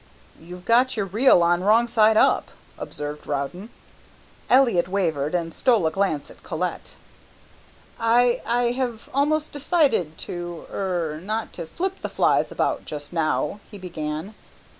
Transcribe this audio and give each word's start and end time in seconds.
"You've 0.39 0.65
got 0.65 0.97
your 0.97 1.05
reel 1.05 1.43
on 1.43 1.63
wrong 1.63 1.87
side 1.87 2.17
up," 2.17 2.49
observed 2.75 3.27
Rowden. 3.27 3.69
Elliott 4.49 4.87
wavered, 4.87 5.35
and 5.35 5.53
stole 5.53 5.85
a 5.85 5.91
glance 5.91 6.31
at 6.31 6.41
Colette. 6.41 6.95
"I 7.99 8.41
I 8.43 8.71
have 8.71 9.09
almost 9.13 9.51
decided 9.51 10.17
to 10.25 10.65
er 10.73 11.21
not 11.23 11.53
to 11.53 11.67
flip 11.67 12.01
the 12.01 12.09
flies 12.09 12.51
about 12.51 12.85
just 12.85 13.13
now," 13.13 13.59
he 13.69 13.77
began. 13.77 14.33